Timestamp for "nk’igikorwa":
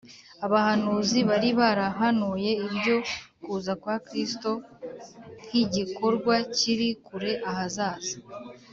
5.45-6.35